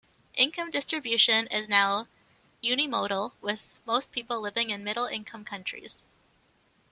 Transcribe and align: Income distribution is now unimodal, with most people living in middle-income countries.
Income 0.33 0.71
distribution 0.71 1.45
is 1.51 1.69
now 1.69 2.07
unimodal, 2.63 3.33
with 3.39 3.79
most 3.85 4.11
people 4.11 4.41
living 4.41 4.71
in 4.71 4.83
middle-income 4.83 5.45
countries. 5.45 6.01